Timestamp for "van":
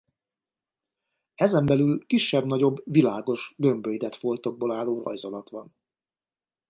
5.49-5.75